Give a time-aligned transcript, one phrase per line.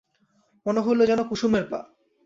[0.65, 1.79] মনে হইল যেন কুসুমের পা।